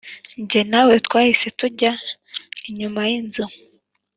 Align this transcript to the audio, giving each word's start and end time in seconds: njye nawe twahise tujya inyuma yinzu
njye 0.41 0.61
nawe 0.71 0.93
twahise 1.05 1.47
tujya 1.59 1.91
inyuma 2.69 2.99
yinzu 3.09 3.43